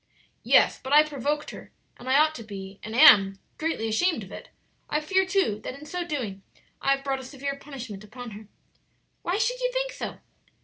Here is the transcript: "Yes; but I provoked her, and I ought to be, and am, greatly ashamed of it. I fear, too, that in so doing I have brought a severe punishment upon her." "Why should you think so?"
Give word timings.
"Yes; 0.41 0.79
but 0.81 0.93
I 0.93 1.03
provoked 1.03 1.51
her, 1.51 1.69
and 1.97 2.09
I 2.09 2.17
ought 2.17 2.33
to 2.33 2.43
be, 2.43 2.79
and 2.81 2.95
am, 2.95 3.37
greatly 3.59 3.87
ashamed 3.87 4.23
of 4.23 4.31
it. 4.31 4.49
I 4.89 4.99
fear, 4.99 5.27
too, 5.27 5.59
that 5.63 5.75
in 5.75 5.85
so 5.85 6.03
doing 6.03 6.41
I 6.81 6.95
have 6.95 7.03
brought 7.03 7.19
a 7.19 7.23
severe 7.23 7.55
punishment 7.57 8.03
upon 8.03 8.31
her." 8.31 8.47
"Why 9.21 9.37
should 9.37 9.59
you 9.61 9.71
think 9.71 9.91
so?" 9.91 10.17